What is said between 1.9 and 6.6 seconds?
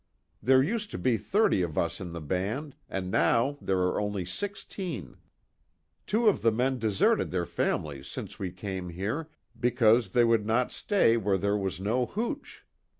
in the band, and now there are only sixteen. Two of the